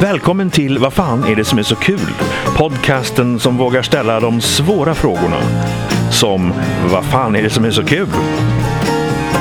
[0.00, 2.10] Välkommen till Vad fan är det som är så kul?
[2.56, 5.36] Podcasten som vågar ställa de svåra frågorna.
[6.10, 6.52] Som
[6.92, 8.08] Vad fan är det som är så kul?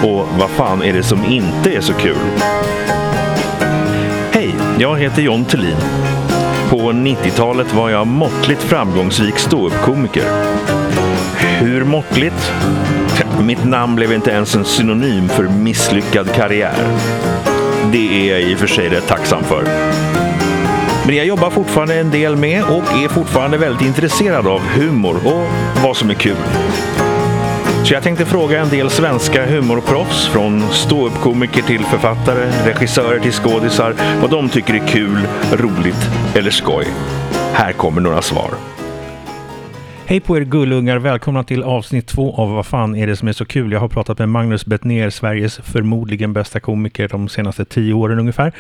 [0.03, 2.17] Och Vad fan är det som inte är så kul?
[4.31, 5.77] Hej, jag heter John Thulin.
[6.69, 10.23] På 90-talet var jag måttligt framgångsrik ståuppkomiker.
[11.59, 12.53] Hur måttligt?
[13.41, 16.97] Mitt namn blev inte ens en synonym för misslyckad karriär.
[17.91, 19.88] Det är jag i och för sig rätt tacksam för.
[21.09, 25.47] Men jag jobbar fortfarande en del med och är fortfarande väldigt intresserad av humor och
[25.83, 26.35] vad som är kul.
[27.83, 33.95] Så jag tänkte fråga en del svenska humorproffs, från ståuppkomiker till författare, regissörer till skådisar,
[34.21, 36.87] vad de tycker är kul, roligt eller skoj.
[37.53, 38.78] Här kommer några svar.
[40.09, 40.97] Hej på er gullungar!
[40.97, 43.71] Välkomna till avsnitt två av Vad fan är det som är så kul?
[43.71, 48.51] Jag har pratat med Magnus Bettner, Sveriges förmodligen bästa komiker de senaste tio åren ungefär,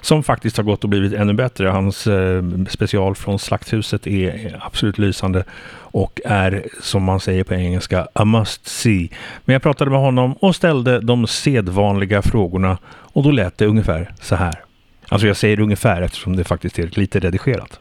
[0.00, 1.68] som faktiskt har gått och blivit ännu bättre.
[1.68, 8.08] Hans eh, special från Slakthuset är absolut lysande och är, som man säger på engelska,
[8.12, 9.08] a must see.
[9.44, 14.12] Men jag pratade med honom och ställde de sedvanliga frågorna och då lät det ungefär
[14.20, 14.54] så här.
[15.08, 17.80] Alltså jag säger ungefär eftersom det faktiskt är lite redigerat.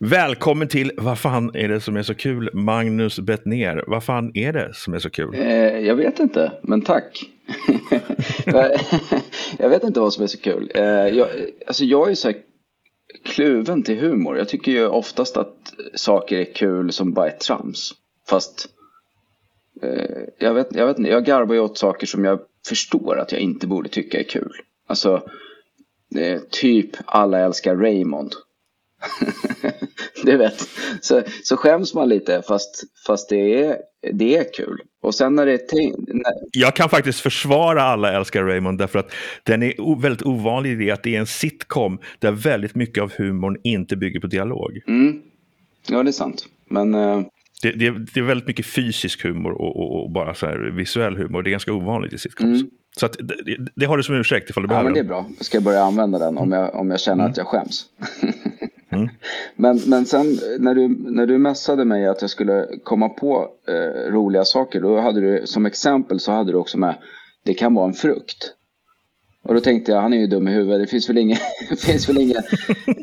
[0.00, 2.50] Välkommen till Vad fan är det som är så kul?
[2.52, 3.84] Magnus Bettner.
[3.86, 5.34] Vad fan är det som är så kul?
[5.34, 7.30] Eh, jag vet inte, men tack.
[9.58, 10.70] jag vet inte vad som är så kul.
[10.74, 11.28] Eh, jag,
[11.66, 12.36] alltså jag är så här
[13.24, 14.38] kluven till humor.
[14.38, 17.92] Jag tycker ju oftast att saker är kul som bara är trams.
[18.28, 18.68] Fast
[19.82, 23.32] eh, jag, vet, jag vet inte, jag garvar ju åt saker som jag förstår att
[23.32, 24.52] jag inte borde tycka är kul.
[24.86, 25.22] Alltså,
[26.16, 28.32] eh, typ alla älskar Raymond.
[30.24, 30.68] du vet.
[31.00, 33.76] Så, så skäms man lite fast, fast det, är,
[34.12, 34.80] det är kul.
[35.02, 36.32] Och sen när det är när...
[36.52, 40.90] Jag kan faktiskt försvara Alla älskar Raymond därför att den är väldigt ovanlig i det
[40.90, 44.80] att det är en sitcom där väldigt mycket av humorn inte bygger på dialog.
[44.86, 45.22] Mm.
[45.88, 46.46] Ja, det är sant.
[46.68, 46.94] Men...
[46.94, 47.22] Uh...
[47.62, 51.16] Det, det, det, är väldigt mycket fysisk humor och, och, och, bara så här visuell
[51.16, 51.42] humor.
[51.42, 52.60] Det är ganska ovanligt i sitcoms.
[52.60, 52.70] Mm.
[52.96, 55.08] Så att, det, det, har du som ursäkt ifall du behöver Ja, men det är
[55.08, 55.26] bra.
[55.40, 57.30] Ska jag börja använda den om jag, om jag känner mm.
[57.30, 57.86] att jag skäms.
[58.92, 59.08] Mm.
[59.56, 64.12] Men, men sen när du, när du messade mig att jag skulle komma på eh,
[64.12, 64.80] roliga saker.
[64.80, 66.94] Då hade du som exempel så hade du också med.
[67.44, 68.54] Det kan vara en frukt.
[69.42, 70.80] Och då tänkte jag, han är ju dum i huvudet.
[70.80, 71.36] Det finns väl inga,
[71.86, 72.42] finns väl inga,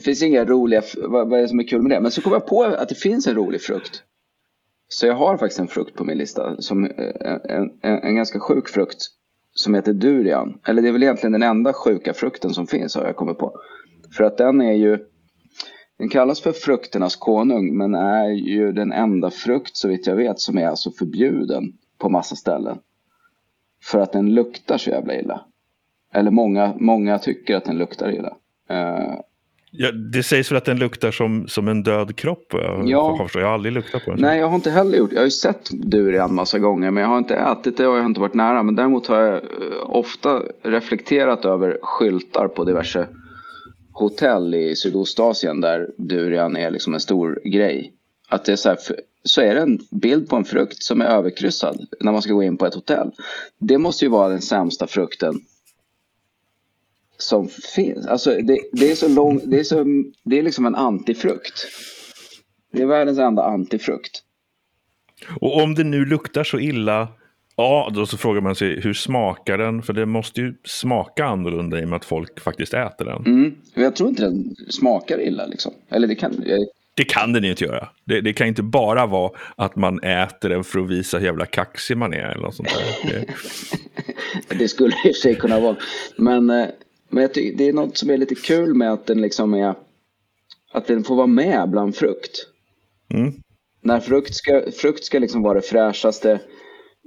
[0.04, 2.02] finns inga roliga, vad, vad är det som är kul med det?
[2.02, 4.04] Men så kom jag på att det finns en rolig frukt.
[4.90, 6.62] Så jag har faktiskt en frukt på min lista.
[6.62, 9.08] Som eh, en, en, en ganska sjuk frukt.
[9.60, 10.60] Som heter durian.
[10.68, 13.54] Eller det är väl egentligen den enda sjuka frukten som finns har jag kommit på.
[14.18, 15.06] För att den är ju
[15.98, 20.40] den kallas för frukternas konung men är ju den enda frukt så vitt jag vet
[20.40, 21.64] som är alltså förbjuden
[21.98, 22.80] på massa ställen.
[23.84, 25.46] För att den luktar så jävla illa.
[26.14, 28.36] Eller många, många tycker att den luktar illa.
[28.72, 29.20] Uh,
[29.72, 32.48] ja, det sägs väl att den luktar som, som en död kropp?
[32.50, 33.28] Jag, ja.
[33.34, 34.22] jag har aldrig luktat på den.
[34.22, 37.10] Nej, jag har inte heller gjort Jag har ju sett durian massa gånger men jag
[37.10, 38.64] har inte ätit det och jag har inte varit nära.
[38.64, 39.40] Men däremot har jag eh,
[39.84, 43.08] ofta reflekterat över skyltar på diverse
[43.94, 47.94] hotell i Sydostasien där durian är liksom en stor grej.
[48.30, 48.78] Att det är så, här,
[49.24, 52.44] så är det en bild på en frukt som är överkryssad när man ska gå
[52.44, 53.12] in på ett hotell.
[53.60, 55.42] Det måste ju vara den sämsta frukten
[57.22, 58.06] som finns.
[58.06, 59.86] Alltså det, det är så lång, det är, så,
[60.24, 61.68] det är liksom en antifrukt.
[62.72, 64.24] Det är världens enda antifrukt.
[65.42, 67.08] Och om det nu luktar så illa
[67.60, 69.82] Ja, då så frågar man sig hur smakar den?
[69.82, 73.26] För det måste ju smaka annorlunda i och med att folk faktiskt äter den.
[73.26, 73.56] Mm.
[73.74, 75.74] Jag tror inte den smakar illa liksom.
[75.90, 76.44] Eller det kan...
[76.46, 76.60] Jag...
[76.94, 77.90] Det kan den inte göra.
[78.06, 81.46] Det, det, kan inte bara vara att man äter den för att visa hur jävla
[81.46, 83.10] kaxig man är eller något sånt där.
[84.50, 85.76] Det, det skulle i och för sig kunna vara.
[86.18, 86.68] Men, eh,
[87.10, 89.76] men jag tycker, det är något som är lite kul med att den liksom är...
[90.72, 92.48] Att den får vara med bland frukt.
[93.14, 93.34] Mm.
[93.82, 96.40] När frukt ska, frukt ska liksom vara det fräschaste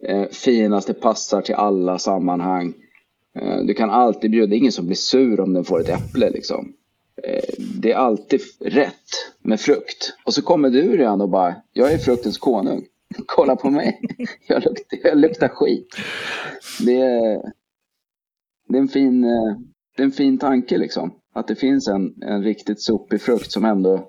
[0.02, 2.74] eh, finaste passar till alla sammanhang.
[3.38, 5.88] Eh, du kan alltid bjuda, det är ingen som blir sur om den får ett
[5.88, 6.72] äpple liksom.
[7.22, 10.14] Eh, det är alltid rätt med frukt.
[10.25, 12.84] Och så kommer du redan och bara, jag är fruktens konung.
[13.26, 14.00] Kolla på mig,
[14.46, 15.96] jag luktar, jag luktar skit.
[16.81, 17.52] Det är,
[18.69, 19.56] det är, en fin, eh,
[19.96, 21.14] det är en fin tanke liksom.
[21.34, 24.08] Att det finns en, en riktigt sopig frukt som ändå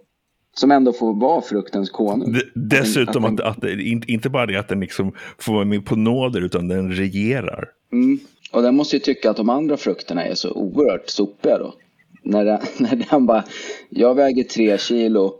[0.56, 2.35] som ändå får vara fruktens konung.
[2.56, 5.85] Dessutom att, den, att, att, att inte bara det att den liksom får vara med
[5.85, 7.69] på nåder utan den regerar.
[7.91, 8.19] Mm.
[8.51, 11.74] Och den måste ju tycka att de andra frukterna är så oerhört sopiga då.
[12.24, 13.44] När den, när den bara,
[13.89, 15.33] jag väger tre kilo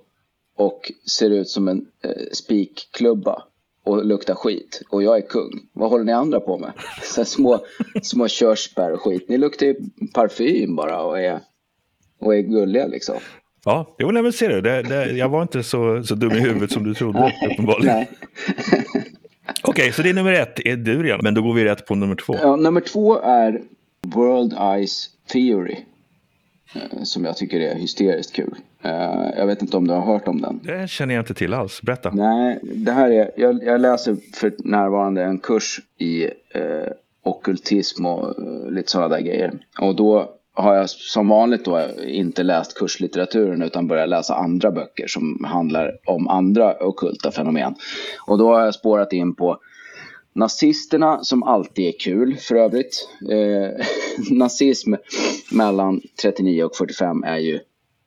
[0.58, 3.44] och ser ut som en eh, spikklubba
[3.84, 5.52] och luktar skit och jag är kung.
[5.74, 6.72] Vad håller ni andra på med?
[7.04, 7.60] Så små,
[8.02, 9.30] små körsbär och skit.
[9.30, 9.76] Ni luktar ju
[10.14, 11.40] parfym bara och är,
[12.20, 13.16] och är gulliga liksom.
[13.66, 16.40] Ja, jo, nej, men ser du, det, det, jag var inte så, så dum i
[16.40, 17.98] huvudet som du trodde, uppenbarligen.
[19.64, 21.96] Okej, okay, så det är nummer ett, är Durian, men då går vi rätt på
[21.96, 22.36] nummer två.
[22.42, 23.62] Ja, nummer två är
[24.08, 24.54] World
[24.88, 25.78] Ice Theory.
[26.74, 28.56] Eh, som jag tycker är hysteriskt kul.
[28.82, 28.92] Eh,
[29.38, 30.60] jag vet inte om du har hört om den?
[30.64, 31.82] Det känner jag inte till alls.
[31.82, 32.12] Berätta.
[32.14, 36.92] Nej, det här är, jag, jag läser för närvarande en kurs i eh,
[37.24, 39.52] okultism och eh, lite sådana där grejer.
[39.82, 45.08] Och då har jag som vanligt då inte läst kurslitteraturen utan börjat läsa andra böcker
[45.08, 47.76] som handlar om andra okulta fenomen.
[48.28, 49.60] Och då har jag spårat in på
[50.36, 53.10] Nazisterna som alltid är kul för övrigt.
[53.32, 53.86] Eh,
[54.32, 54.94] nazism
[55.52, 57.60] mellan 39 och 45 är ju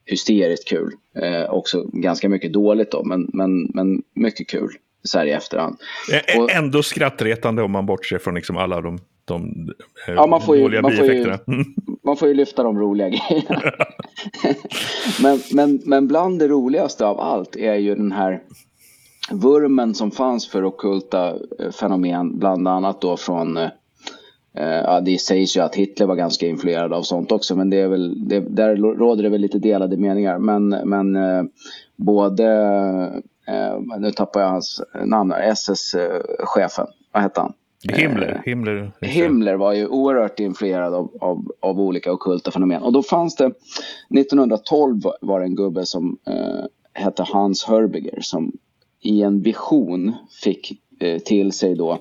[0.04, 0.92] hysteriskt kul.
[1.22, 4.70] Eh, också ganska mycket dåligt då, men, men, men mycket kul
[5.02, 5.76] så här i efterhand.
[6.38, 9.68] Och, Ändå skrattretande om man bortser från liksom alla de, de
[10.08, 11.38] eh, ja, man får ju, dåliga man bieffekterna.
[11.38, 11.64] Får ju,
[12.04, 13.62] man får ju lyfta de roliga grejerna.
[15.22, 18.42] men, men, men bland det roligaste av allt är ju den här
[19.30, 23.70] vurmen som fanns för okulta eh, fenomen, bland annat då från eh,
[24.58, 27.88] Ja, det sägs ju att Hitler var ganska influerad av sånt också, men det är
[27.88, 30.38] väl, det, där råder det väl lite delade meningar.
[30.38, 31.44] Men, men eh,
[31.96, 32.46] både,
[33.46, 37.52] eh, nu tappar jag hans namn, SS-chefen, vad hette han?
[37.92, 38.42] Himmler.
[38.44, 42.82] Himmler, Himmler var ju oerhört influerad av, av, av olika okulta fenomen.
[42.82, 48.52] Och då fanns det, 1912 var det en gubbe som eh, hette Hans Hörbiger som
[49.06, 51.98] i en vision fick eh, till sig då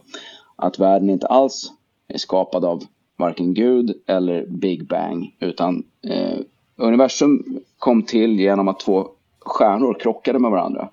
[0.55, 1.71] att världen inte alls
[2.07, 2.83] är skapad av
[3.17, 6.39] varken Gud eller Big Bang utan eh,
[6.75, 9.07] universum kom till genom att två
[9.39, 10.89] stjärnor krockade med varandra.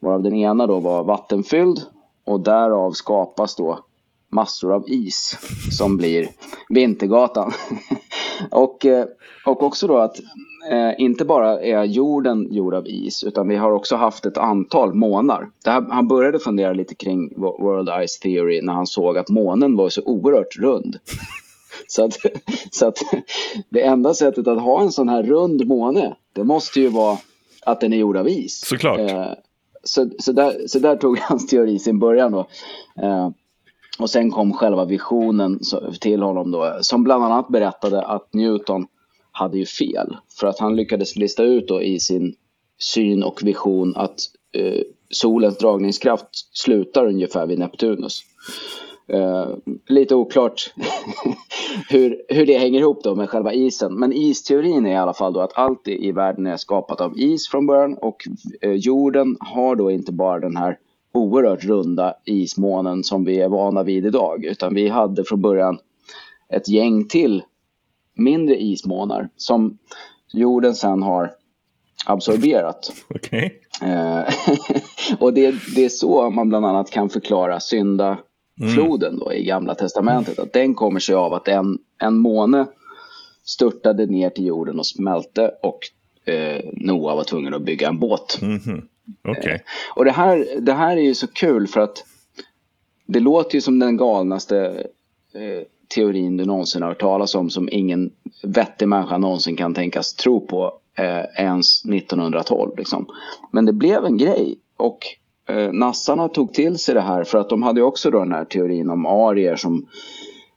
[0.00, 1.82] Varav den ena då var vattenfylld
[2.24, 3.78] och därav skapas då
[4.28, 5.38] massor av is
[5.78, 6.28] som blir
[6.68, 7.52] Vintergatan.
[8.50, 9.06] och, eh,
[9.46, 10.20] och också då att
[10.70, 14.94] eh, inte bara är jorden gjord av is utan vi har också haft ett antal
[14.94, 15.50] månar.
[15.64, 19.88] Här, han började fundera lite kring World Ice Theory när han såg att månen var
[19.88, 20.96] så oerhört rund.
[21.86, 22.16] så, att,
[22.70, 22.98] så att
[23.68, 27.18] det enda sättet att ha en sån här rund måne det måste ju vara
[27.66, 28.60] att den är gjord av is.
[28.60, 28.98] Såklart.
[28.98, 29.26] Eh,
[29.84, 32.46] så, så, där, så där tog hans teori sin början då.
[33.02, 33.30] Eh,
[33.98, 35.60] och sen kom själva visionen
[36.00, 38.86] till honom då, som bland annat berättade att Newton
[39.32, 40.16] hade ju fel.
[40.40, 42.34] För att han lyckades lista ut då i sin
[42.78, 44.16] syn och vision att
[44.52, 44.80] eh,
[45.10, 48.22] solens dragningskraft slutar ungefär vid Neptunus.
[49.08, 49.48] Eh,
[49.86, 50.74] lite oklart
[51.88, 53.94] hur, hur det hänger ihop då med själva isen.
[53.94, 57.48] Men isteorin är i alla fall då att allt i världen är skapat av is
[57.48, 58.28] från början och
[58.60, 60.78] eh, jorden har då inte bara den här
[61.14, 64.44] oerhört runda ismånen som vi är vana vid idag.
[64.44, 65.78] Utan vi hade från början
[66.48, 67.42] ett gäng till
[68.14, 69.78] mindre ismånar som
[70.32, 71.32] jorden sen har
[72.06, 72.92] absorberat.
[73.08, 73.50] Okay.
[73.82, 74.24] Eh,
[75.18, 80.38] och det, det är så man bland annat kan förklara syndafloden då i Gamla Testamentet.
[80.38, 82.66] Att den kommer sig av att en, en måne
[83.44, 85.78] störtade ner till jorden och smälte och
[86.24, 88.38] eh, Noa var tvungen att bygga en båt.
[88.42, 88.82] Mm -hmm.
[89.28, 89.58] Okay.
[89.96, 92.04] Och det här, det här är ju så kul för att
[93.06, 94.86] det låter ju som den galnaste
[95.34, 98.10] eh, teorin du någonsin har hört talas om som ingen
[98.42, 102.72] vettig människa någonsin kan tänkas tro på eh, ens 1912.
[102.76, 103.06] Liksom.
[103.52, 104.98] Men det blev en grej och
[105.48, 108.44] eh, nassarna tog till sig det här för att de hade också då den här
[108.44, 109.86] teorin om arier som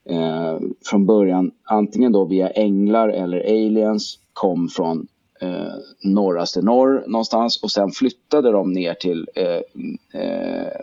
[0.10, 5.08] eh, från början antingen då via änglar eller aliens kom från
[5.42, 10.82] eh, norraste norr någonstans och sen flyttade de ner till eh, eh,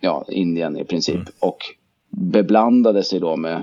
[0.00, 1.26] ja, Indien i princip mm.
[1.38, 1.58] och
[2.10, 3.62] beblandade sig då med,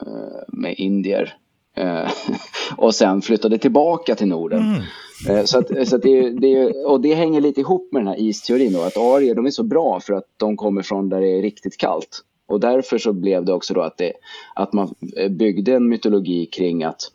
[0.00, 1.34] eh, med indier
[1.76, 2.10] eh,
[2.76, 4.62] och sen flyttade tillbaka till Norden.
[4.62, 4.82] Mm.
[5.28, 8.20] Eh, så att, så att det, det, och det hänger lite ihop med den här
[8.20, 11.38] isteorin då, att arier de är så bra för att de kommer från där det
[11.38, 12.24] är riktigt kallt.
[12.46, 14.12] Och därför så blev det också då att, det,
[14.54, 14.94] att man
[15.30, 17.12] byggde en mytologi kring att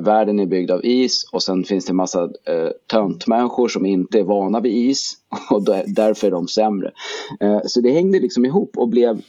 [0.00, 4.18] världen är byggd av is och sen finns det en massa eh, töntmänniskor som inte
[4.18, 5.12] är vana vid is
[5.50, 6.92] och därför är de sämre.
[7.40, 9.22] Eh, så det hängde liksom ihop och blev,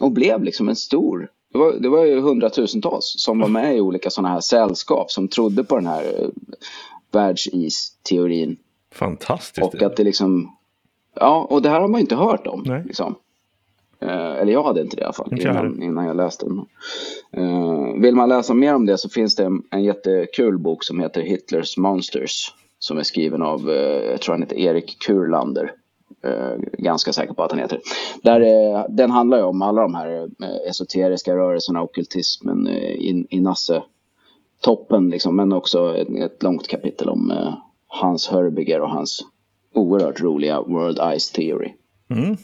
[0.00, 3.80] och blev liksom en stor det var, det var ju hundratusentals som var med i
[3.80, 6.28] olika sådana här sällskap som trodde på den här eh,
[7.12, 8.56] världsis-teorin.
[8.94, 9.66] Fantastiskt.
[9.66, 10.56] Och att det liksom,
[11.14, 12.82] ja, och det här har man ju inte hört om.
[12.86, 13.14] Liksom.
[14.00, 16.58] Eh, eller jag hade inte det i alla fall innan, innan, jag läste den.
[17.32, 21.00] Eh, vill man läsa mer om det så finns det en, en jättekul bok som
[21.00, 22.54] heter Hitlers Monsters.
[22.80, 25.72] Som är skriven av, eh, jag tror han heter Erik Kurlander.
[26.78, 27.80] ganska säker på att han heter.
[28.22, 30.28] Där, den handlar ju om alla de här
[30.68, 33.82] esoteriska rörelserna, ockultismen i, i Nasse
[34.60, 37.32] toppen liksom, men också ett, ett långt kapitel om
[37.86, 39.24] Hans Herbiger och hans
[39.74, 41.72] oerhört roliga World Ice Theory.
[42.10, 42.36] Mm.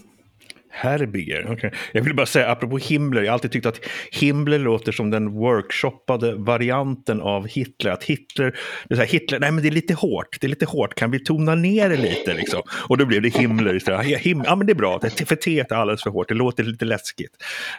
[0.76, 1.70] Herbiger, okay.
[1.92, 3.80] Jag vill bara säga apropå Himmler, jag har alltid tyckt att
[4.12, 7.90] Himmler låter som den workshoppade varianten av Hitler.
[7.90, 8.56] Att Hitler,
[8.88, 11.10] det är här, Hitler, nej men det är lite hårt, det är lite hårt, kan
[11.10, 12.62] vi tona ner det lite liksom?
[12.88, 14.06] Och då blev det Himmler istället.
[14.06, 16.84] Him, ja men det är bra, för T är alldeles för hårt, det låter lite
[16.84, 17.32] läskigt.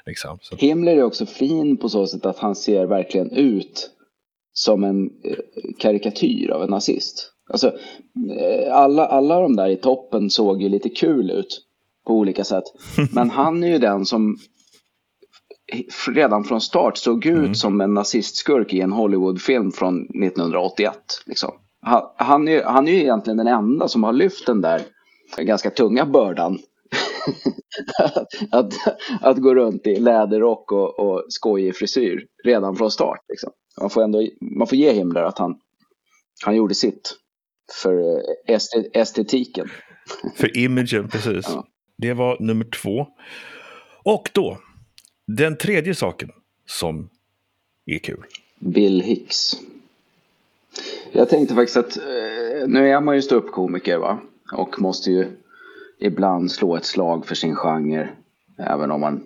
[0.06, 0.38] Liksom.
[0.42, 0.56] Så.
[0.56, 3.90] Himmler är också fin på så sätt att han ser verkligen ut
[4.54, 5.36] som en eh,
[5.80, 7.32] karikatyr av en nazist.
[7.50, 7.68] Alltså,
[8.40, 11.62] eh, alla, alla de där i toppen såg ju lite kul ut
[12.06, 12.64] på olika sätt.
[13.12, 14.38] Men han är ju den som
[16.12, 17.56] redan från start såg ut mm.
[17.56, 20.98] som en nazistskurk i en Hollywoodfilm från 1981.
[21.26, 21.52] Liksom.
[21.82, 24.82] Han, han, är, han är ju egentligen den enda som har lyft den där
[25.38, 26.60] ganska tunga bördan.
[28.52, 28.74] att,
[29.22, 33.20] att gå runt i läderrock och, och skojig frisyr redan från start.
[33.30, 33.52] Liksom.
[33.82, 35.56] Man, får ändå, man får ge Himmler att han,
[36.46, 37.18] han gjorde sitt
[37.84, 38.22] för
[38.94, 39.70] estetiken.
[40.36, 41.46] För imagen, precis.
[41.48, 41.68] Ja.
[41.96, 43.08] Det var nummer två.
[44.04, 44.58] Och då,
[45.28, 46.32] den tredje saken
[46.66, 47.10] som
[47.86, 48.24] är kul.
[48.60, 49.54] Bill Hicks.
[51.12, 54.20] Jag tänkte faktiskt att eh, nu är man ju ståuppkomiker va.
[54.52, 55.28] Och måste ju
[56.00, 58.10] ibland slå ett slag för sin genre.
[58.58, 59.24] Även om man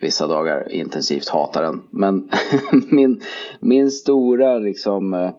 [0.00, 1.82] vissa dagar intensivt hatar den.
[1.90, 2.30] Men
[2.90, 3.22] min,
[3.60, 5.30] min stora liksom eh,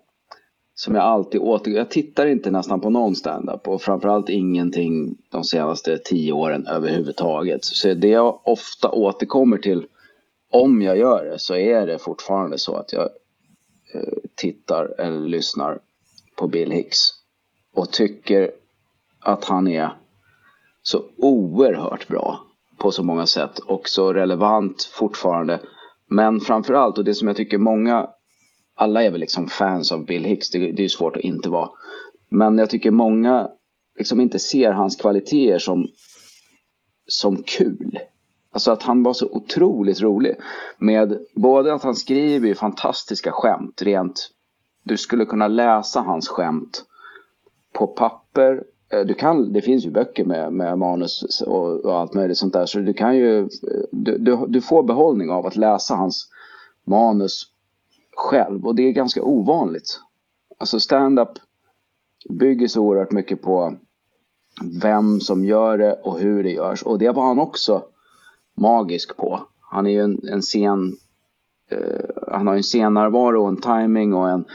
[0.81, 1.77] som jag alltid återgår.
[1.77, 7.65] Jag tittar inte nästan på någon standup och framförallt ingenting de senaste tio åren överhuvudtaget.
[7.65, 9.85] Så det jag ofta återkommer till
[10.51, 13.09] om jag gör det så är det fortfarande så att jag
[13.93, 15.79] eh, tittar eller lyssnar
[16.35, 16.99] på Bill Hicks
[17.75, 18.51] och tycker
[19.19, 19.89] att han är
[20.83, 22.39] så oerhört bra
[22.77, 25.59] på så många sätt och så relevant fortfarande.
[26.07, 28.09] Men framförallt, och det som jag tycker många
[28.81, 31.69] alla är väl liksom fans av Bill Hicks, det, det är svårt att inte vara.
[32.29, 33.49] Men jag tycker många
[33.97, 35.87] liksom inte ser hans kvaliteter som,
[37.07, 37.99] som kul.
[38.51, 40.35] Alltså att han var så otroligt rolig.
[40.77, 44.29] Med både att han skriver fantastiska skämt, rent...
[44.83, 46.85] Du skulle kunna läsa hans skämt
[47.73, 48.63] på papper.
[48.93, 52.53] Eh, du kan, det finns ju böcker med, med manus och, och allt möjligt sånt
[52.53, 52.65] där.
[52.65, 53.49] Så du kan ju...
[53.91, 56.29] Du, du, du får behållning av att läsa hans
[56.87, 57.50] manus
[58.15, 59.99] själv och det är ganska ovanligt.
[60.57, 61.29] Alltså stand-up
[62.29, 63.75] bygger så oerhört mycket på
[64.81, 66.83] vem som gör det och hur det görs.
[66.83, 67.83] Och det var han också
[68.57, 69.39] magisk på.
[69.59, 70.97] Han är ju en, en scen...
[71.69, 74.45] Eh, han har en scennärvaro och en timing och en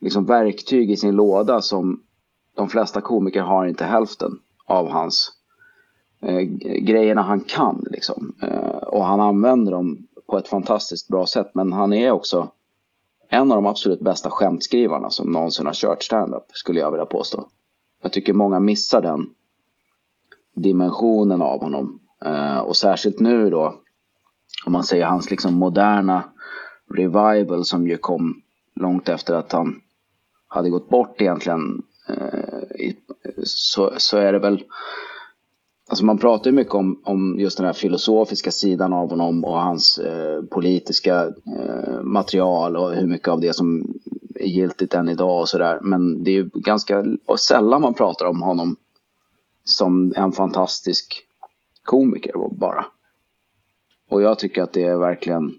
[0.00, 2.02] liksom verktyg i sin låda som
[2.56, 5.32] de flesta komiker har inte hälften av hans
[6.22, 6.40] eh,
[6.80, 7.84] grejerna han kan.
[7.90, 8.34] Liksom.
[8.42, 11.50] Eh, och han använder dem på ett fantastiskt bra sätt.
[11.54, 12.50] Men han är också
[13.32, 17.48] en av de absolut bästa skämtskrivarna som någonsin har kört standup, skulle jag vilja påstå.
[18.02, 19.26] Jag tycker många missar den
[20.54, 22.00] dimensionen av honom.
[22.24, 23.74] Eh, och särskilt nu då,
[24.66, 26.24] om man säger hans liksom moderna
[26.94, 28.42] revival som ju kom
[28.74, 29.80] långt efter att han
[30.48, 31.82] hade gått bort egentligen.
[32.08, 32.92] Eh,
[33.44, 34.64] så, så är det väl
[35.92, 39.60] Alltså man pratar ju mycket om, om just den här filosofiska sidan av honom och
[39.60, 41.24] hans eh, politiska
[41.58, 43.94] eh, material och hur mycket av det som
[44.34, 45.78] är giltigt än idag och sådär.
[45.82, 47.04] Men det är ju ganska
[47.38, 48.76] sällan man pratar om honom
[49.64, 51.26] som en fantastisk
[51.84, 52.86] komiker bara.
[54.08, 55.54] Och jag tycker att det är verkligen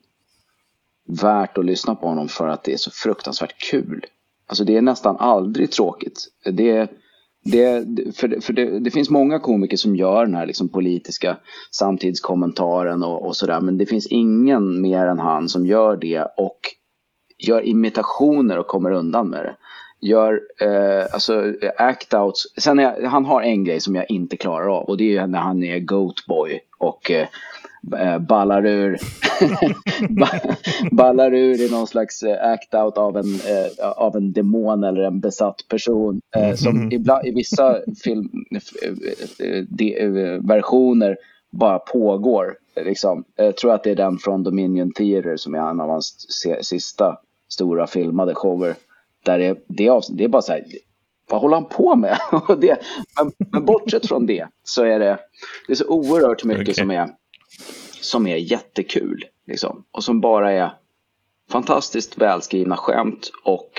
[1.22, 4.06] värt att lyssna på honom för att det är så fruktansvärt kul.
[4.48, 6.28] Alltså det är nästan aldrig tråkigt.
[6.52, 7.03] Det är
[7.44, 7.86] det,
[8.16, 11.38] för för det, det, finns många komiker som gör den här liksom politiska
[11.72, 13.62] samtidskommentaren och, och sådär.
[13.62, 16.60] Men det finns ingen mer än han som gör det och
[17.40, 19.56] gör imitationer och kommer undan med det.
[20.08, 21.34] Gör eh, alltså
[21.80, 22.40] act-outs.
[22.58, 25.40] Sen är, han har en grej som jag inte klarar av och det är när
[25.40, 27.28] han är Goatboy och eh,
[27.63, 27.63] Eh,
[28.20, 28.98] ballar ur,
[30.96, 35.20] ballar ur i någon slags eh, act-out av en, eh, av en demon eller en
[35.20, 36.22] besatt person.
[36.56, 36.92] som mm.
[36.92, 38.30] ibland, i vissa film,
[40.42, 41.18] versioner
[41.52, 42.58] bara pågår.
[42.76, 43.24] Liksom.
[43.36, 46.26] Jag tror att det är den från Dominion Theater som är en av hans
[46.62, 47.18] sista
[47.50, 48.76] stora filmade shower.
[49.26, 50.64] Där det, det, det är bara så här,
[51.30, 52.18] vad håller han på med?
[52.48, 55.20] men, men bortsett från det så är det,
[55.68, 56.74] det är så oerhört mycket okay.
[56.74, 57.10] som är
[58.02, 59.26] som är jättekul.
[59.48, 59.84] Liksom.
[59.92, 60.74] Och som bara är
[61.50, 63.72] fantastiskt välskrivna skämt och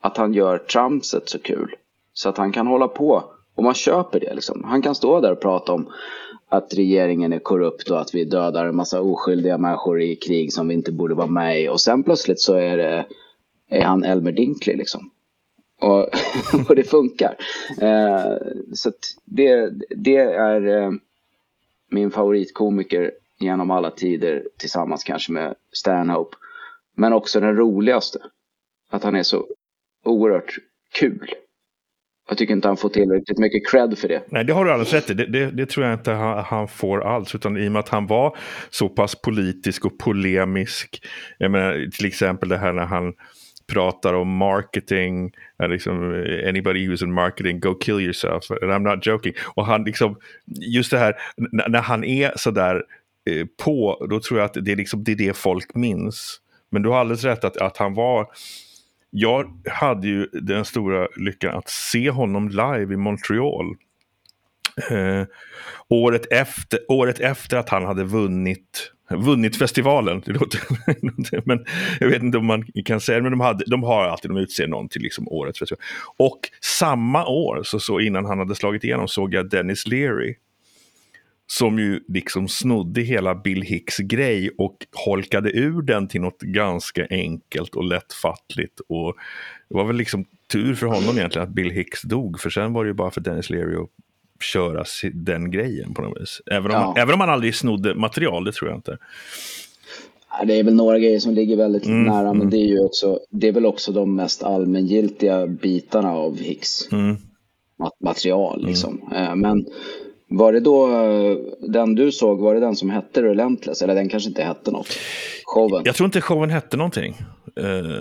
[0.00, 1.74] att han gör tramset så kul.
[2.12, 3.24] Så att han kan hålla på
[3.54, 4.34] och man köper det.
[4.34, 4.64] Liksom.
[4.64, 5.92] Han kan stå där och prata om
[6.48, 10.68] att regeringen är korrupt och att vi dödar en massa oskyldiga människor i krig som
[10.68, 11.68] vi inte borde vara med i.
[11.68, 13.06] Och sen plötsligt så är, det,
[13.68, 15.10] är han Elmer Dinkley liksom.
[15.80, 16.08] Och,
[16.68, 17.36] och det funkar.
[17.80, 18.36] Eh,
[18.74, 18.92] så
[19.24, 20.90] det, det är eh,
[21.90, 26.36] min favoritkomiker genom alla tider tillsammans kanske med Stanhope.
[26.96, 28.18] Men också den roligaste.
[28.90, 29.46] Att han är så
[30.04, 30.54] oerhört
[30.92, 31.34] kul.
[32.28, 34.22] Jag tycker inte han får tillräckligt mycket cred för det.
[34.28, 35.14] Nej, det har du alldeles rätt i.
[35.14, 37.34] Det, det, det, tror jag inte han, han, får alls.
[37.34, 38.36] Utan i och med att han var
[38.70, 41.06] så pass politisk och polemisk.
[41.38, 43.14] Jag menar, till exempel det här när han
[43.70, 45.32] pratar om marketing.
[45.62, 48.50] Eh, liksom, eh, anybody who's in marketing, go kill yourself.
[48.50, 49.32] And I'm not joking.
[49.54, 51.14] Och han liksom, just det här,
[51.68, 52.84] när han är sådär
[53.30, 56.40] eh, på, då tror jag att det är, liksom, det är det folk minns.
[56.70, 58.26] Men du har alldeles rätt att, att han var
[59.10, 63.76] jag hade ju den stora lyckan att se honom live i Montreal.
[64.90, 65.24] Eh,
[65.88, 70.22] året, efter, året efter att han hade vunnit vunnit festivalen.
[70.26, 70.60] Det låter,
[71.46, 71.64] men
[72.00, 74.36] jag vet inte om man kan säga det, men de, hade, de har alltid, de
[74.36, 75.82] utser någon till liksom årets festival.
[76.16, 80.34] Och samma år, så, så innan han hade slagit igenom, såg jag Dennis Leary
[81.46, 87.06] som ju liksom snodde hela Bill Hicks grej och holkade ur den till något ganska
[87.10, 88.80] enkelt och lättfattligt.
[88.88, 89.16] Och
[89.68, 92.84] det var väl liksom tur för honom egentligen att Bill Hicks dog, för sen var
[92.84, 93.90] det ju bara för Dennis Leary att
[94.42, 96.40] köra den grejen på något vis.
[96.50, 96.94] Även om, ja.
[96.96, 98.98] även om han aldrig snodde material, det tror jag inte.
[100.46, 102.38] Det är väl några grejer som ligger väldigt mm, nära, mm.
[102.38, 106.92] men det är ju också, det är väl också de mest allmängiltiga bitarna av Hicks
[106.92, 107.16] mm.
[108.04, 108.66] material.
[108.66, 109.00] Liksom.
[109.12, 109.40] Mm.
[109.40, 109.66] Men
[110.28, 110.88] var det då
[111.60, 113.82] den du såg, var det den som hette Relentless?
[113.82, 114.88] Eller den kanske inte hette något?
[115.44, 115.82] Showen?
[115.84, 117.14] Jag tror inte showen hette någonting.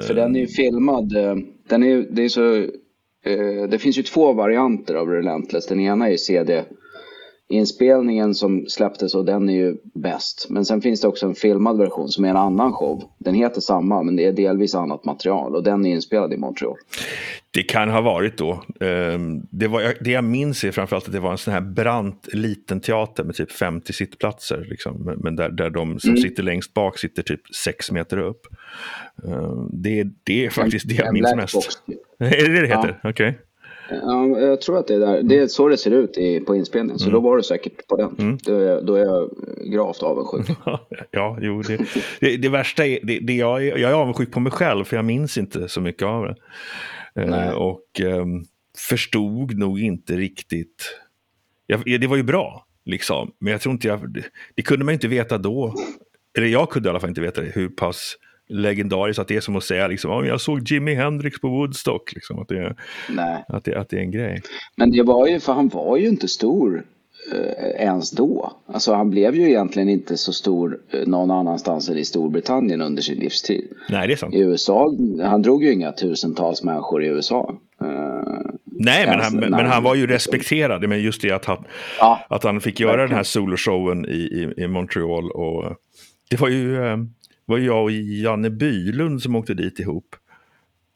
[0.07, 1.17] För den är ju filmad.
[1.17, 1.35] Eh,
[1.69, 2.65] den är, det, är så, eh,
[3.29, 5.67] Eh, det finns ju två varianter av Relentless.
[5.67, 6.63] Den ena är CD
[7.49, 10.47] inspelningen som släpptes och den är ju bäst.
[10.49, 13.03] Men sen finns det också en filmad version som är en annan show.
[13.17, 16.75] Den heter samma men det är delvis annat material och den är inspelad i Montreal.
[17.51, 18.63] Det kan ha varit då.
[18.79, 22.27] Ehm, det, var, det jag minns är framförallt att det var en sån här brant
[22.33, 24.65] liten teater med typ 50 sittplatser.
[24.69, 25.17] Liksom.
[25.17, 26.21] Men där, där de som mm.
[26.21, 28.41] sitter längst bak sitter typ 6 meter upp.
[29.27, 31.53] Ehm, det, det är faktiskt det jag minns mest.
[31.53, 31.67] Box.
[32.19, 32.99] är det det det heter?
[33.03, 33.09] Ja.
[33.09, 33.29] Okej.
[33.29, 33.33] Okay.
[33.89, 35.23] Ja, jag tror att det är där.
[35.23, 36.99] Det är så det ser ut i, på inspelningen.
[36.99, 37.13] Så mm.
[37.13, 38.15] då var du säkert på den.
[38.19, 38.37] Mm.
[38.43, 39.29] Då, då, är jag
[39.71, 40.57] gravt avundsjuk.
[41.11, 41.61] ja, jo.
[41.61, 41.79] Det,
[42.19, 44.95] det, det värsta är, det, det jag, är, jag är avundsjuk på mig själv för
[44.95, 46.35] jag minns inte så mycket av det.
[47.19, 48.45] Uh, och um,
[48.77, 50.99] förstod nog inte riktigt.
[51.67, 53.31] Jag, det var ju bra, liksom.
[53.39, 54.13] Men jag tror inte jag...
[54.13, 54.23] Det,
[54.55, 55.75] det kunde man inte veta då.
[56.37, 58.15] Eller jag kunde i alla fall inte veta det, hur pass
[58.49, 62.13] legendariskt att det är som att säga liksom, jag såg Jimi Hendrix på Woodstock.
[62.13, 62.75] Liksom, att, det,
[63.09, 63.45] Nej.
[63.47, 64.41] Att, det, att det är en grej.
[64.77, 66.83] Men det var ju, för han var ju inte stor eh,
[67.79, 68.53] ens då.
[68.67, 73.01] Alltså han blev ju egentligen inte så stor eh, någon annanstans än i Storbritannien under
[73.01, 73.67] sin livstid.
[73.89, 74.33] Nej, det är sant.
[74.33, 77.55] I USA, han drog ju inga tusentals människor i USA.
[77.81, 77.87] Eh,
[78.63, 80.89] Nej, men han, men han var ju respekterad.
[80.89, 81.65] Men just det att han,
[81.99, 83.09] ja, att han fick göra verkligen.
[83.09, 85.31] den här soloshowen i, i, i Montreal.
[85.31, 85.75] Och
[86.29, 86.85] det var ju...
[86.85, 86.97] Eh,
[87.49, 90.15] var jag och Janne Bylund som åkte dit ihop.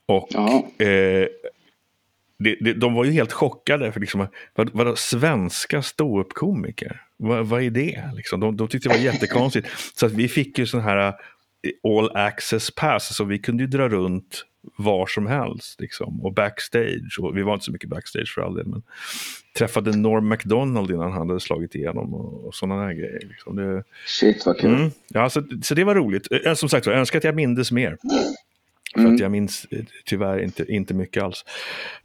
[0.05, 0.35] Och
[0.81, 1.27] eh,
[2.43, 3.91] det, det, de var ju helt chockade.
[3.91, 7.01] För liksom, vad, vadå, svenska ståuppkomiker?
[7.17, 8.03] Vad, vad är det?
[8.15, 9.67] Liksom, de, de tyckte det var jättekonstigt.
[9.95, 11.13] så att vi fick ju sån här eh,
[11.97, 13.15] all access pass.
[13.15, 14.45] Så vi kunde ju dra runt
[14.77, 15.81] var som helst.
[15.81, 17.19] Liksom, och backstage.
[17.19, 18.67] Och vi var inte så mycket backstage för all del.
[18.67, 18.83] Men
[19.57, 23.27] träffade Norm MacDonald innan han hade slagit igenom och, och sådana där grejer.
[23.29, 23.55] Liksom.
[23.55, 24.75] Det, Shit vad kul.
[24.75, 26.27] Mm, ja, så, så det var roligt.
[26.45, 27.97] Eh, som sagt jag önskar att jag mindes mer.
[28.93, 29.13] För mm.
[29.13, 31.45] att jag minns eh, tyvärr inte, inte mycket alls.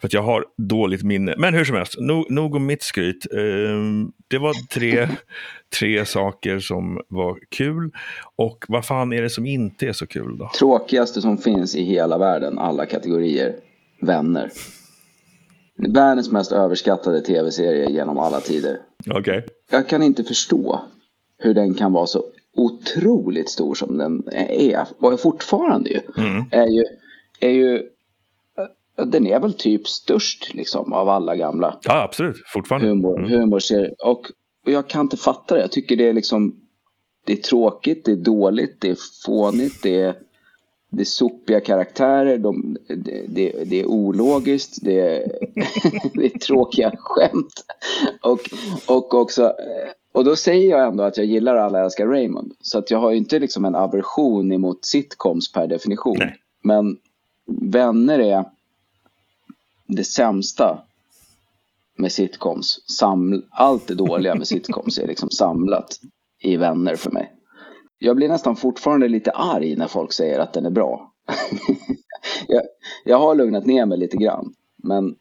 [0.01, 1.35] För att jag har dåligt minne.
[1.39, 3.27] Men hur som helst, nog, nog om mitt skryt.
[3.31, 5.09] Um, det var tre,
[5.79, 7.91] tre saker som var kul.
[8.37, 10.51] Och vad fan är det som inte är så kul då?
[10.59, 13.55] Tråkigaste som finns i hela världen, alla kategorier.
[14.01, 14.51] Vänner.
[15.89, 18.79] Världens mest överskattade tv-serie genom alla tider.
[19.07, 19.21] Okej.
[19.21, 19.43] Okay.
[19.71, 20.81] Jag kan inte förstå
[21.39, 22.23] hur den kan vara så
[22.59, 24.87] otroligt stor som den är.
[24.99, 26.01] Och är fortfarande ju.
[26.17, 26.45] Mm.
[26.51, 26.85] Är ju,
[27.41, 27.83] är ju
[29.05, 31.79] den är väl typ störst liksom av alla gamla.
[31.83, 32.37] Ja, absolut.
[32.47, 32.89] Fortfarande.
[32.89, 33.31] Humor, mm.
[33.31, 33.95] humorserier.
[34.05, 34.31] Och,
[34.67, 35.61] och jag kan inte fatta det.
[35.61, 36.61] Jag tycker det är liksom
[37.25, 40.15] det är tråkigt, det är dåligt, det är fånigt, det är
[40.91, 45.33] det är sopiga karaktärer, de, det, det, det, är ologiskt, det är,
[46.15, 47.65] det är tråkiga skämt.
[48.23, 48.41] Och,
[48.87, 49.53] och, också,
[50.19, 52.53] och då säger jag ändå att jag gillar Alla älskar Raymond.
[52.61, 56.17] Så att jag har ju inte liksom en aversion emot sitcoms per definition.
[56.19, 56.37] Nej.
[56.63, 56.99] Men
[57.47, 58.45] Vänner är
[59.87, 60.83] det sämsta
[61.97, 62.81] med sitcoms.
[62.99, 66.01] Saml, allt det dåliga med sitcoms är liksom samlat
[66.39, 67.33] i Vänner för mig
[67.99, 71.13] jag blir nästan fortfarande lite arg när folk säger att den är bra.
[72.49, 72.63] jag,
[73.05, 74.55] jag har lugnat ner mig lite grann.
[74.77, 75.17] Men,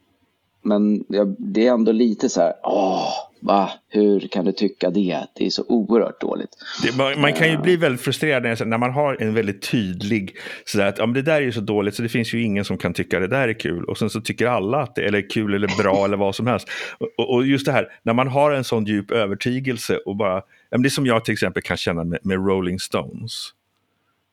[0.61, 5.25] men jag, det är ändå lite så här, åh, va, hur kan du tycka det?
[5.35, 6.49] Det är så oerhört dåligt.
[6.83, 10.97] Det, man, kan ju bli väldigt frustrerad när, man har en väldigt tydlig, så att
[10.97, 12.93] ja, men det där är ju så dåligt så det finns ju ingen som kan
[12.93, 13.83] tycka det där är kul.
[13.83, 16.67] Och sen så tycker alla att det är kul eller bra eller vad som helst.
[17.17, 20.77] Och, och, just det här, när man har en sån djup övertygelse och bara, ja,
[20.77, 23.53] det är som jag till exempel kan känna med, med Rolling Stones.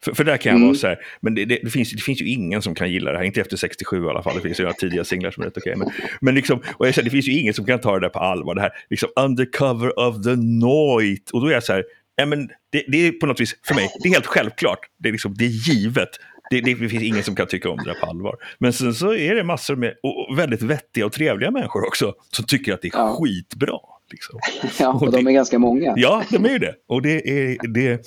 [0.04, 0.68] För, för där kan jag mm.
[0.68, 3.12] vara så här, men det, det, det, finns, det finns ju ingen som kan gilla
[3.12, 5.42] det här, inte efter 67 i alla fall, det finns ju några tidiga singlar som
[5.42, 5.74] är rätt okej.
[5.74, 5.86] Okay.
[5.86, 8.08] Men, men liksom, och jag säger, det finns ju ingen som kan ta det där
[8.08, 11.30] på allvar, det här liksom undercover of the night.
[11.30, 11.84] Och då är jag så här,
[12.16, 15.08] ja, men det, det är på något vis, för mig, det är helt självklart, det
[15.08, 16.10] är, liksom, det är givet.
[16.50, 18.36] Det, det, finns ingen som kan tycka om det där på allvar.
[18.58, 22.44] Men sen så är det massor med och väldigt vettiga och trevliga människor också som
[22.44, 23.16] tycker att det är ja.
[23.20, 23.78] skitbra.
[24.10, 24.40] Liksom.
[24.78, 25.94] Ja, och, och de är ganska många.
[25.96, 26.74] Ja, de är ju det.
[26.88, 28.06] Och det är, det,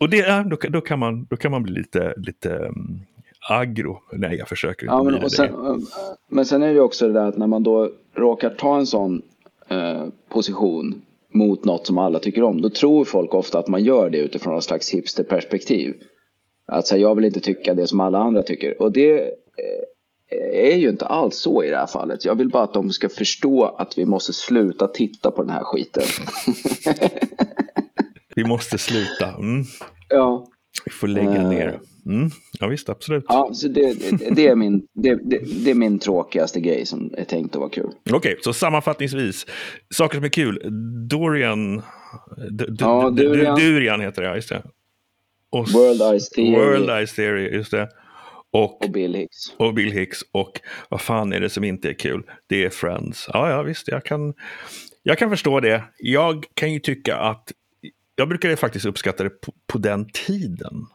[0.00, 3.00] och det, ja, då, då, kan man, då kan man bli lite, lite um,
[3.48, 4.02] aggro.
[4.12, 5.30] Nej, jag försöker inte ja, men, bli det.
[5.30, 5.52] Sen,
[6.28, 9.22] men sen är det också det där att när man då råkar ta en sån
[9.68, 14.10] eh, position mot något som alla tycker om, då tror folk ofta att man gör
[14.10, 15.94] det utifrån något slags hipsterperspektiv.
[16.66, 18.82] Att säga, jag vill inte tycka det som alla andra tycker.
[18.82, 22.24] Och det eh, är ju inte alls så i det här fallet.
[22.24, 25.64] Jag vill bara att de ska förstå att vi måste sluta titta på den här
[25.64, 26.02] skiten.
[28.40, 29.28] Vi måste sluta.
[29.28, 29.64] Mm.
[30.08, 30.46] Ja.
[30.84, 31.80] Vi får lägga uh, ner.
[32.06, 32.30] Mm.
[32.60, 33.24] Ja visst, absolut.
[33.28, 33.94] Ja, så det,
[34.34, 35.14] det, är min, det,
[35.64, 37.90] det, är min tråkigaste grej som är tänkt att vara kul.
[38.04, 39.46] Okej, okay, så sammanfattningsvis.
[39.94, 40.62] Saker som är kul.
[41.08, 41.76] Dorian.
[42.50, 43.58] D ja, Durian.
[43.58, 44.62] Durian heter det, just det.
[45.50, 46.56] Och World Ice Theory.
[46.56, 47.88] World Ice Theory, just det.
[48.52, 49.36] Och, och, Bill Hicks.
[49.56, 50.18] Och Bill Hicks.
[50.32, 52.22] Och vad fan är det som inte är kul?
[52.46, 53.26] Det är Friends.
[53.32, 54.34] Ja, ja, visst, jag kan,
[55.02, 55.84] jag kan förstå det.
[55.98, 57.52] Jag kan ju tycka att
[58.20, 60.86] jag brukade faktiskt uppskatta det på, på den tiden.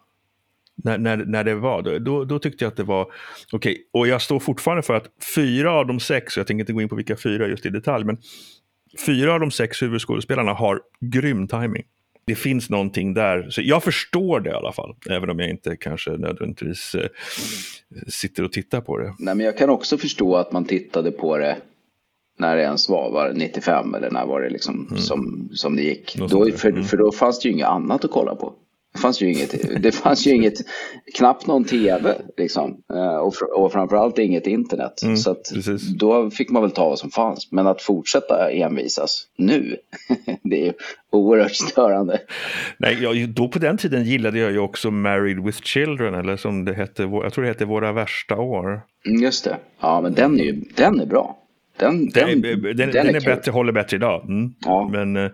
[0.75, 3.01] När, när, när det var, då, då tyckte jag att det var
[3.51, 3.71] okej.
[3.71, 3.83] Okay.
[3.93, 6.89] Och jag står fortfarande för att fyra av de sex, jag tänker inte gå in
[6.89, 8.17] på vilka fyra just i detalj, men
[9.05, 11.83] fyra av de sex huvudskådespelarna har grym timing.
[12.25, 13.49] Det finns någonting där.
[13.49, 17.09] Så jag förstår det i alla fall, även om jag inte kanske nödvändigtvis eh,
[18.07, 19.15] sitter och tittar på det.
[19.19, 21.57] Nej, men jag kan också förstå att man tittade på det
[22.37, 25.01] när det ens var, var 95 eller när var det liksom mm.
[25.01, 26.15] som, som det gick.
[26.15, 26.83] Då, för, mm.
[26.83, 28.53] för då fanns det ju inget annat att kolla på.
[28.95, 30.53] Det fanns ju inget, det fanns ju inget
[31.15, 32.77] knappt någon tv liksom.
[32.93, 35.03] Eh, och, och framförallt inget internet.
[35.03, 35.35] Mm, så
[35.95, 37.51] då fick man väl ta vad som fanns.
[37.51, 39.77] Men att fortsätta envisas nu,
[40.43, 40.73] det är ju
[41.11, 42.21] oerhört störande.
[42.77, 46.65] Nej, jag, då på den tiden gillade jag ju också Married with Children, eller som
[46.65, 48.81] det hette, jag tror det hette Våra värsta år.
[49.07, 51.37] Mm, just det, ja men den är ju, den är bra.
[51.77, 54.25] Den, den, den, den, den är, är bättre, håller bättre idag.
[54.29, 54.53] Mm.
[54.65, 54.89] Ja.
[54.91, 55.31] Men, eh,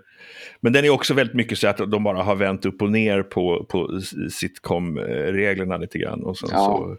[0.62, 3.24] men den är också väldigt mycket så att de bara har vänt upp och ner
[3.24, 4.00] på, på
[4.32, 6.24] sitcom-reglerna lite grann.
[6.24, 6.58] Och sen ja.
[6.58, 6.98] så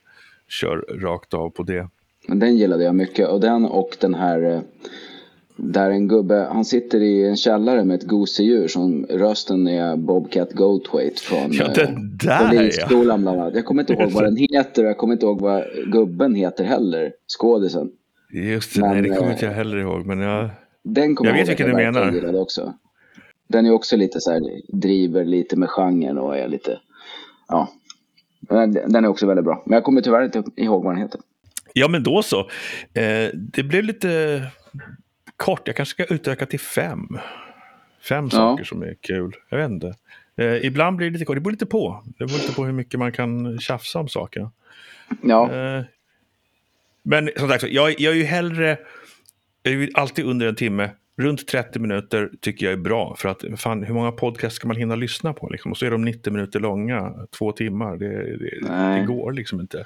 [0.49, 1.89] kör rakt av på det.
[2.29, 3.29] Men den gillade jag mycket.
[3.29, 4.61] Och den och den här eh,
[5.57, 10.53] där en gubbe, han sitter i en källare med ett gosedjur som rösten är Bobcat
[10.53, 13.55] Goldthwait från ja, den eh, där, polisskolan bland annat.
[13.55, 16.65] Jag kommer inte ihåg vad den heter och jag kommer inte ihåg vad gubben heter
[16.65, 17.91] heller, skådisen.
[18.33, 20.07] Just det, men, nej det kommer inte jag heller ihåg.
[20.07, 20.51] Men jag,
[20.85, 22.35] den kommer jag vet vilken du menar.
[22.35, 22.75] Också.
[23.49, 24.41] Den är också lite så här,
[24.73, 26.81] driver lite med genren och är lite,
[27.49, 27.69] ja.
[28.87, 29.63] Den är också väldigt bra.
[29.67, 31.21] Men jag kommer tyvärr inte ihåg vad den heter.
[31.73, 32.41] Ja, men då så.
[32.95, 34.43] Eh, det blev lite
[35.37, 35.63] kort.
[35.65, 37.09] Jag kanske ska utöka till fem.
[38.09, 38.31] Fem ja.
[38.31, 39.33] saker som är kul.
[39.49, 39.95] Jag vet inte.
[40.37, 41.37] Eh, ibland blir det lite kort.
[41.37, 42.03] Det beror lite på.
[42.05, 44.51] Det beror lite på hur mycket man kan tjafsa om saker.
[45.23, 45.53] Ja.
[45.53, 45.85] Eh,
[47.03, 48.79] men som sagt, jag, jag är ju hellre,
[49.63, 50.91] jag är ju alltid under en timme.
[51.17, 53.15] Runt 30 minuter tycker jag är bra.
[53.19, 55.49] För att fan, hur många podcast ska man hinna lyssna på?
[55.49, 55.71] Liksom?
[55.71, 57.97] Och så är de 90 minuter långa, två timmar.
[57.97, 58.61] Det, det,
[59.01, 59.85] det går liksom inte.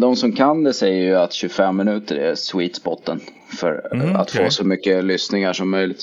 [0.00, 3.20] de som kan det säger ju att 25 minuter är sweet spoten.
[3.60, 4.44] För mm, att okay.
[4.44, 6.02] få så mycket lyssningar som möjligt.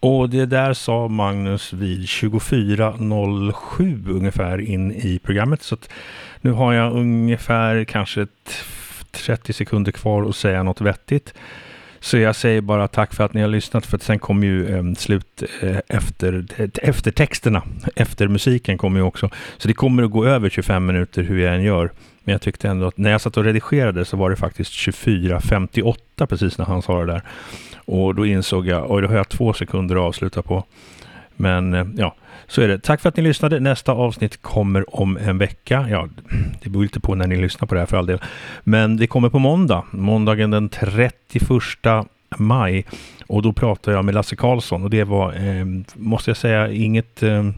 [0.00, 5.62] Och det där sa Magnus vid 24.07 ungefär in i programmet.
[5.62, 5.76] Så
[6.40, 8.64] nu har jag ungefär kanske ett
[9.24, 11.34] 30 sekunder kvar att säga något vettigt.
[12.00, 14.76] Så jag säger bara tack för att ni har lyssnat för att sen kommer ju
[14.76, 16.46] eh, slut eh, efter,
[16.82, 17.62] efter texterna,
[17.96, 19.30] efter musiken kommer ju också.
[19.58, 21.90] Så det kommer att gå över 25 minuter hur jag än gör.
[22.24, 26.26] Men jag tyckte ändå att när jag satt och redigerade så var det faktiskt 24.58
[26.26, 27.22] precis när han sa det där.
[27.84, 30.64] Och då insåg jag, oj då har jag två sekunder att avsluta på.
[31.36, 32.14] Men eh, ja,
[32.48, 32.78] så är det.
[32.78, 33.60] Tack för att ni lyssnade.
[33.60, 35.86] Nästa avsnitt kommer om en vecka.
[35.90, 36.08] Ja,
[36.62, 38.20] det beror lite på när ni lyssnar på det här för all del.
[38.64, 39.84] Men det kommer på måndag.
[39.90, 41.14] Måndagen den 31
[42.36, 42.84] maj.
[43.26, 44.82] Och då pratar jag med Lasse Karlsson.
[44.82, 47.22] Och det var, eh, måste jag säga, inget...
[47.22, 47.50] Eh,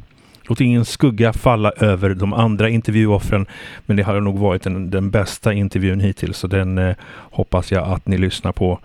[0.48, 3.46] Låt ingen skugga falla över de andra intervjuoffren.
[3.87, 6.38] Men det har nog varit den, den bästa intervjun hittills.
[6.38, 8.79] Så den eh, hoppas jag att ni lyssnar på.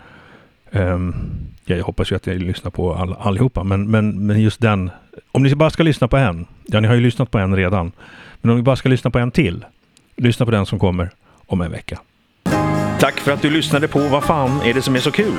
[0.72, 1.16] Um,
[1.66, 3.64] ja, jag hoppas ju att ni lyssnar på all, allihopa.
[3.64, 4.92] Men, men, men just den.
[5.32, 6.46] Om ni bara ska lyssna på en.
[6.66, 7.92] Ja, ni har ju lyssnat på en redan.
[8.42, 9.66] Men om ni bara ska lyssna på en till.
[10.16, 11.10] Lyssna på den som kommer
[11.46, 12.00] om en vecka.
[13.00, 15.34] Tack för att du lyssnade på Vad fan är det som är så kul?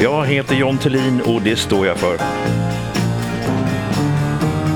[0.00, 2.16] Jag heter John Tillin och det står jag för.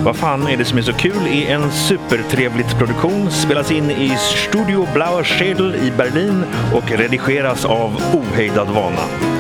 [0.04, 4.16] Vad fan är det som är så kul är en supertrevligt produktion, spelas in i
[4.18, 9.31] Studio Blauer Schädel i Berlin och redigeras av Ohejdad Vana.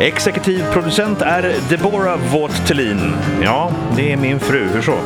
[0.00, 3.14] Exekutiv producent är Deborah Vought Thelin.
[3.42, 4.68] Ja, det är min fru.
[4.68, 4.98] Hur så?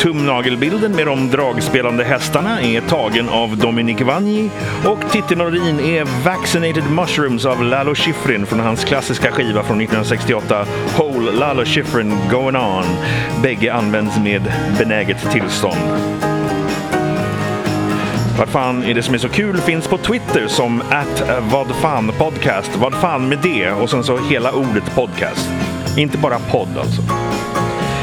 [0.00, 4.50] Tumnagelbilden med de dragspelande hästarna är tagen av Dominic Vanji
[4.84, 10.66] och titelmelodin är Vaccinated Mushrooms av Lalo Schifrin från hans klassiska skiva från 1968
[10.98, 12.84] Whole Lalo Schifrin Going On.
[13.42, 14.42] Bägge används med
[14.78, 16.35] benäget tillstånd.
[18.38, 21.22] Vad fan är det som är så kul finns på Twitter som att
[21.52, 22.76] vad fan podcast.
[22.76, 25.50] Vad fan med det och sen så hela ordet podcast.
[25.96, 27.02] Inte bara podd alltså.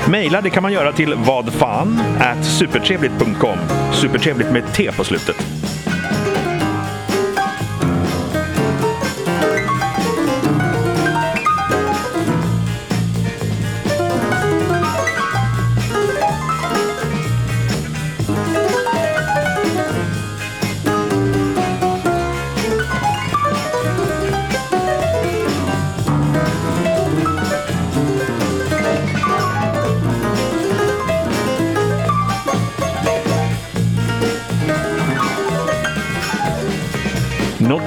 [0.10, 2.02] Mejla det kan man göra till vadfan
[2.41, 3.58] supertrevligt.com.
[3.93, 5.62] Supertrevligt med T på slutet.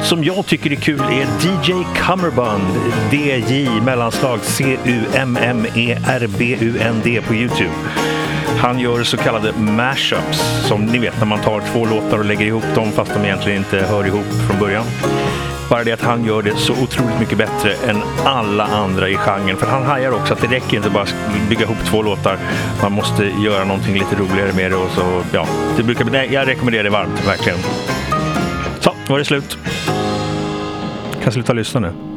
[0.07, 2.65] Som jag tycker är kul är DJ Cummerbund.
[3.13, 5.21] DJ mellanslag C-U-M-M-E-R-B-U-N-D
[7.27, 7.71] på Youtube.
[8.59, 12.47] Han gör så kallade mashups, som ni vet när man tar två låtar och lägger
[12.47, 14.85] ihop dem fast de egentligen inte hör ihop från början.
[15.71, 19.57] Bara det att han gör det så otroligt mycket bättre än alla andra i genren.
[19.57, 21.15] För han hajar också att det räcker inte bara att
[21.49, 22.39] bygga ihop två låtar.
[22.83, 25.47] Man måste göra någonting lite roligare med det och så, ja.
[25.77, 27.59] Det brukar, nej, jag rekommenderar det varmt, verkligen.
[28.81, 29.59] Så, då var det slut.
[31.27, 32.16] Kan sluta lyssna nu.